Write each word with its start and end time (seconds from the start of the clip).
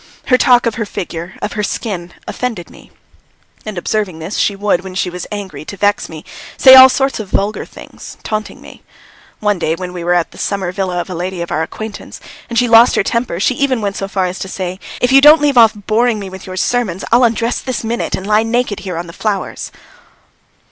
Her 0.29 0.37
talk 0.39 0.65
of 0.65 0.73
her 0.81 0.85
figure, 0.87 1.35
of 1.43 1.53
her 1.53 1.61
skin, 1.61 2.11
offended 2.27 2.71
me, 2.71 2.89
and 3.67 3.77
observing 3.77 4.17
this, 4.17 4.37
she 4.37 4.55
would, 4.55 4.81
when 4.81 4.95
she 4.95 5.11
was 5.11 5.27
angry, 5.31 5.63
to 5.65 5.77
vex 5.77 6.09
me, 6.09 6.25
say 6.57 6.73
all 6.73 6.89
sorts 6.89 7.19
of 7.19 7.29
vulgar 7.29 7.65
things, 7.65 8.17
taunting 8.23 8.61
me. 8.61 8.81
One 9.41 9.59
day 9.59 9.75
when 9.75 9.93
we 9.93 10.03
were 10.03 10.15
at 10.15 10.31
the 10.31 10.39
summer 10.39 10.71
villa 10.71 10.99
of 10.99 11.11
a 11.11 11.13
lady 11.13 11.43
of 11.43 11.51
our 11.51 11.61
acquaintance, 11.61 12.19
and 12.49 12.57
she 12.57 12.67
lost 12.67 12.95
her 12.95 13.03
temper, 13.03 13.39
she 13.39 13.53
even 13.53 13.79
went 13.79 13.95
so 13.95 14.07
far 14.07 14.25
as 14.25 14.39
to 14.39 14.47
say: 14.47 14.79
"If 14.99 15.11
you 15.11 15.21
don't 15.21 15.39
leave 15.39 15.55
off 15.55 15.73
boring 15.85 16.17
me 16.17 16.31
with 16.31 16.47
your 16.47 16.57
sermons, 16.57 17.05
I'll 17.11 17.23
undress 17.23 17.59
this 17.61 17.83
minute 17.83 18.15
and 18.15 18.25
lie 18.25 18.41
naked 18.41 18.79
here 18.79 18.97
on 18.97 19.05
these 19.05 19.15
flowers." 19.15 19.69